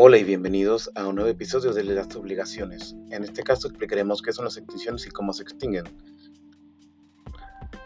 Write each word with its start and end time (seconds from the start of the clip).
Hola 0.00 0.16
y 0.16 0.22
bienvenidos 0.22 0.92
a 0.94 1.08
un 1.08 1.16
nuevo 1.16 1.28
episodio 1.28 1.72
de 1.72 1.82
las 1.82 2.14
obligaciones. 2.14 2.94
En 3.10 3.24
este 3.24 3.42
caso 3.42 3.66
explicaremos 3.66 4.22
qué 4.22 4.32
son 4.32 4.44
las 4.44 4.56
extinciones 4.56 5.04
y 5.08 5.10
cómo 5.10 5.32
se 5.32 5.42
extinguen. 5.42 5.86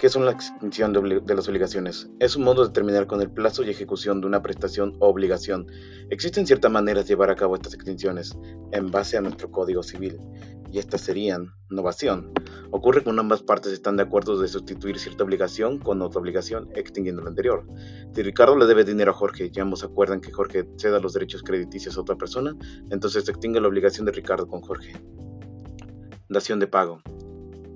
¿Qué 0.03 0.09
son 0.09 0.25
la 0.25 0.33
extinción 0.33 0.93
de, 0.93 1.23
las 1.33 1.49
obligaciones? 1.49 2.11
Es 2.19 2.35
un 2.35 2.43
modo 2.43 2.67
de 2.67 2.73
terminar 2.73 3.07
con 3.07 3.21
el 3.23 3.31
plazo 3.31 3.63
y 3.63 3.71
ejecución 3.71 4.21
de 4.21 4.27
una 4.27 4.43
prestación 4.43 4.97
o 4.99 5.07
obligación. 5.07 5.69
Existen 6.11 6.45
ciertas 6.45 6.73
maneras 6.73 7.05
de 7.05 7.11
llevar 7.11 7.31
a 7.31 7.37
cabo 7.37 7.55
estas 7.55 7.75
extinciones 7.75 8.37
en 8.73 8.91
base 8.91 9.17
a 9.17 9.21
nuestro 9.21 9.53
Código 9.53 9.85
Civil, 9.85 10.19
y 10.73 10.81
estas 10.81 11.03
serían 11.03 11.55
novación. 11.71 12.33
Ocurre 12.73 13.05
cuando 13.05 13.23
ambas 13.23 13.45
partes 13.45 13.73
están 13.73 13.97
de 13.97 14.03
acuerdo 14.03 14.41
de 14.41 14.49
sustituir 14.49 14.99
cierta 14.99 15.23
obligación 15.23 15.79
con 15.79 16.03
otra 16.03 16.21
obligación, 16.21 16.69
extinguiendo 16.75 17.23
la 17.23 17.29
anterior. 17.29 17.65
Si 18.13 18.25
Ricardo 18.25 18.57
le 18.57 18.67
debe 18.67 18.83
dinero 18.83 19.13
a 19.13 19.15
Jorge 19.15 19.53
y 19.55 19.61
ambos 19.61 19.85
acuerdan 19.85 20.21
que 20.21 20.33
Jorge 20.33 20.67
ceda 20.79 20.99
los 20.99 21.13
derechos 21.13 21.45
crediticios 21.45 21.97
a 21.97 22.01
otra 22.01 22.17
persona, 22.17 22.57
entonces 22.91 23.25
se 23.25 23.31
extingue 23.31 23.61
la 23.61 23.69
obligación 23.69 24.05
de 24.07 24.11
Ricardo 24.11 24.49
con 24.49 24.63
Jorge. 24.63 25.01
Dación 26.29 26.59
de 26.59 26.67
pago. 26.67 27.01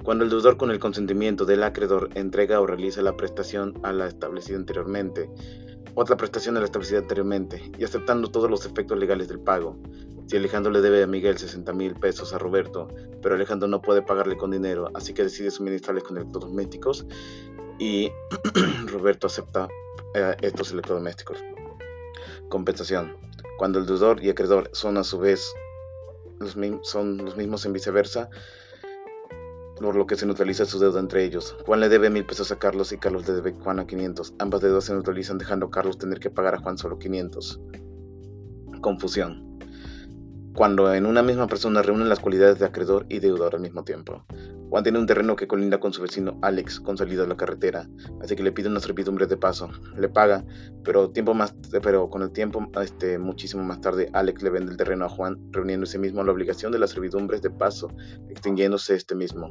Cuando 0.07 0.23
el 0.23 0.31
deudor 0.31 0.57
con 0.57 0.71
el 0.71 0.79
consentimiento 0.79 1.45
del 1.45 1.65
acreedor 1.65 2.11
entrega 2.15 2.61
o 2.61 2.67
realiza 2.69 3.03
la 3.03 3.17
prestación 3.17 3.75
a 3.83 3.93
la 3.93 4.07
establecida 4.07 4.57
anteriormente, 4.57 5.29
otra 5.97 6.17
prestación 6.17 6.57
a 6.57 6.61
la 6.61 6.67
establecida 6.67 7.01
anteriormente, 7.01 7.73
y 7.77 7.83
aceptando 7.83 8.31
todos 8.31 8.49
los 8.49 8.65
efectos 8.65 8.97
legales 9.01 9.27
del 9.27 9.41
pago. 9.41 9.77
Si 10.29 10.37
Alejandro 10.37 10.71
le 10.71 10.81
debe 10.81 11.03
a 11.03 11.09
Miguel 11.09 11.37
60 11.37 11.73
mil 11.73 11.97
pesos 11.97 12.33
a 12.33 12.39
Roberto, 12.39 12.87
pero 13.21 13.35
Alejandro 13.35 13.67
no 13.67 13.83
puede 13.83 14.01
pagarle 14.01 14.37
con 14.37 14.53
dinero, 14.53 14.93
así 14.95 15.13
que 15.13 15.25
decide 15.25 15.51
suministrarle 15.51 16.03
con 16.03 16.17
electrodomésticos 16.19 17.05
y 17.81 18.09
Roberto 18.87 19.27
acepta 19.27 19.67
eh, 20.15 20.37
estos 20.41 20.71
electrodomésticos. 20.71 21.43
Compensación. 22.49 23.17
Cuando 23.59 23.81
el 23.81 23.87
deudor 23.87 24.23
y 24.23 24.31
acreedor 24.31 24.71
son 24.73 24.99
a 24.99 25.03
su 25.03 25.19
vez 25.19 25.53
los, 26.39 26.57
son 26.83 27.17
los 27.17 27.37
mismos 27.37 27.67
en 27.67 27.73
viceversa, 27.73 28.31
por 29.81 29.95
lo 29.95 30.07
que 30.07 30.17
se 30.17 30.27
neutraliza 30.27 30.65
su 30.65 30.79
deuda 30.79 31.01
entre 31.01 31.25
ellos. 31.25 31.57
Juan 31.67 31.81
le 31.81 31.89
debe 31.89 32.11
mil 32.11 32.25
pesos 32.25 32.51
a 32.51 32.59
Carlos 32.59 32.93
y 32.93 32.99
Carlos 32.99 33.27
le 33.29 33.35
debe 33.35 33.51
a 33.51 33.63
Juan 33.63 33.79
a 33.79 33.87
500. 33.87 34.35
Ambas 34.39 34.61
deudas 34.63 34.85
se 34.85 34.93
neutralizan 34.93 35.39
dejando 35.39 35.67
a 35.67 35.71
Carlos 35.71 35.99
tener 35.99 36.19
que 36.19 36.31
pagar 36.31 36.55
a 36.55 36.59
Juan 36.59 36.79
solo 36.79 36.99
500. 36.99 37.61
Confusión. 38.81 39.59
Cuando 40.55 40.93
en 40.95 41.05
una 41.05 41.23
misma 41.23 41.47
persona 41.47 41.83
reúnen 41.83 42.09
las 42.09 42.21
cualidades 42.21 42.59
de 42.59 42.65
acreedor 42.65 43.05
y 43.09 43.19
deudor 43.19 43.55
al 43.55 43.61
mismo 43.61 43.85
tiempo. 43.85 44.25
Juan 44.77 44.85
tiene 44.85 44.99
un 44.99 45.07
terreno 45.07 45.37
que 45.37 45.47
colinda 45.47 45.81
con 45.81 45.95
su 45.95 46.03
vecino 46.03 46.39
Alex 46.43 46.81
con 46.81 46.99
salida 46.99 47.25
a 47.25 47.27
la 47.27 47.39
carretera, 47.39 47.89
así 48.21 48.37
que 48.37 48.43
le 48.43 48.53
pide 48.53 48.69
una 48.69 48.79
servidumbre 48.79 49.27
de 49.27 49.39
paso. 49.39 49.71
Le 49.97 50.11
paga, 50.11 50.45
pero, 50.85 51.09
tiempo 51.09 51.33
más, 51.33 51.55
pero 51.83 52.11
con 52.11 52.21
el 52.21 52.31
tiempo, 52.31 52.61
este, 52.83 53.17
muchísimo 53.17 53.65
más 53.65 53.81
tarde, 53.81 54.11
Alex 54.13 54.43
le 54.43 54.51
vende 54.51 54.73
el 54.73 54.77
terreno 54.77 55.07
a 55.07 55.09
Juan, 55.09 55.39
reuniendo 55.51 55.85
ese 55.85 55.99
mismo 55.99 56.23
la 56.23 56.33
obligación 56.33 56.73
de 56.73 56.79
las 56.79 56.91
servidumbres 56.91 57.41
de 57.41 57.49
paso, 57.49 57.89
extinguiéndose 58.29 58.95
este 58.95 59.15
mismo. 59.15 59.49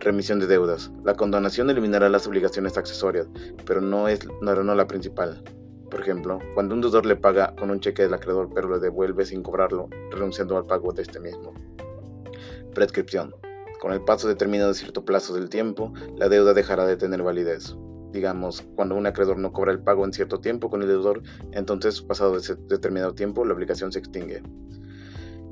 Remisión 0.00 0.38
de 0.38 0.46
deudas. 0.46 0.92
La 1.02 1.14
condonación 1.14 1.70
eliminará 1.70 2.10
las 2.10 2.26
obligaciones 2.26 2.76
accesorias, 2.76 3.26
pero 3.64 3.80
no 3.80 4.06
es 4.06 4.20
no, 4.42 4.54
no 4.62 4.74
la 4.74 4.86
principal. 4.86 5.42
Por 5.90 6.02
ejemplo, 6.02 6.40
cuando 6.52 6.74
un 6.74 6.82
deudor 6.82 7.06
le 7.06 7.16
paga 7.16 7.54
con 7.56 7.70
un 7.70 7.80
cheque 7.80 8.02
del 8.02 8.12
acreedor 8.12 8.50
pero 8.54 8.68
le 8.68 8.80
devuelve 8.80 9.24
sin 9.24 9.42
cobrarlo, 9.42 9.88
renunciando 10.10 10.58
al 10.58 10.66
pago 10.66 10.92
de 10.92 11.00
este 11.00 11.20
mismo. 11.20 11.54
Prescripción. 12.74 13.34
Con 13.86 13.94
el 13.94 14.02
paso 14.02 14.26
determinado 14.26 14.70
de 14.70 14.78
cierto 14.78 15.04
plazo 15.04 15.32
del 15.32 15.48
tiempo, 15.48 15.92
la 16.16 16.28
deuda 16.28 16.54
dejará 16.54 16.86
de 16.86 16.96
tener 16.96 17.22
validez. 17.22 17.76
Digamos, 18.10 18.62
cuando 18.74 18.96
un 18.96 19.06
acreedor 19.06 19.38
no 19.38 19.52
cobra 19.52 19.70
el 19.70 19.78
pago 19.78 20.04
en 20.04 20.12
cierto 20.12 20.40
tiempo 20.40 20.68
con 20.70 20.82
el 20.82 20.88
deudor, 20.88 21.22
entonces, 21.52 22.02
pasado 22.02 22.36
ese 22.36 22.56
determinado 22.56 23.14
tiempo, 23.14 23.44
la 23.44 23.54
obligación 23.54 23.92
se 23.92 24.00
extingue. 24.00 24.42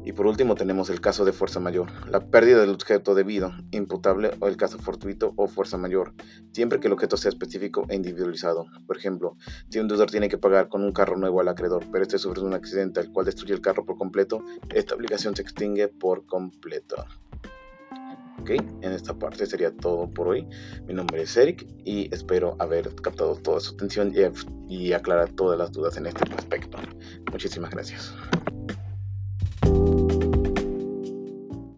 Y 0.05 0.15
por 0.15 0.27
último 0.27 0.57
tenemos 0.57 0.91
el 0.91 1.01
caso 1.01 1.25
de 1.25 1.33
fuerza 1.33 1.61
mayor, 1.61 1.93
la 2.11 2.29
pérdida 2.29 2.61
del 2.61 2.71
objeto 2.71 3.15
debido, 3.15 3.53
imputable 3.71 4.33
o 4.41 4.49
el 4.49 4.57
caso 4.57 4.79
fortuito 4.79 5.33
o 5.37 5.47
fuerza 5.47 5.79
mayor, 5.79 6.13
siempre 6.51 6.81
que 6.81 6.89
el 6.89 6.95
objeto 6.95 7.17
sea 7.17 7.29
específico 7.29 7.87
e 7.89 7.95
individualizado. 7.95 8.67
Por 8.85 8.97
ejemplo, 8.97 9.37
si 9.69 9.79
un 9.79 9.87
deudor 9.87 10.11
tiene 10.11 10.29
que 10.29 10.39
pagar 10.39 10.69
con 10.69 10.83
un 10.83 10.93
carro 10.93 11.17
nuevo 11.17 11.41
al 11.41 11.47
acreedor, 11.47 11.85
pero 11.93 12.03
este 12.03 12.19
sufre 12.19 12.43
un 12.43 12.55
accidente 12.55 12.99
al 12.99 13.13
cual 13.13 13.27
destruye 13.27 13.55
el 13.55 13.61
carro 13.61 13.87
por 13.87 13.97
completo, 13.97 14.45
esta 14.71 14.97
obligación 14.97 15.37
se 15.37 15.43
extingue 15.43 15.87
por 15.87 16.27
completo. 16.27 16.97
Ok, 18.45 18.51
en 18.83 18.93
esta 18.93 19.15
parte 19.15 19.47
sería 19.47 19.75
todo 19.75 20.07
por 20.07 20.29
hoy. 20.29 20.47
Mi 20.87 20.93
nombre 20.93 21.23
es 21.23 21.35
Eric 21.35 21.67
y 21.83 22.15
espero 22.15 22.57
haber 22.59 22.95
captado 22.97 23.37
toda 23.37 23.59
su 23.59 23.73
atención 23.73 24.13
y, 24.15 24.21
y 24.69 24.93
aclarar 24.93 25.31
todas 25.31 25.59
las 25.59 25.73
dudas 25.73 25.97
en 25.97 26.05
este 26.05 26.31
aspecto. 26.35 26.77
Muchísimas 27.33 27.71
gracias. 27.71 28.15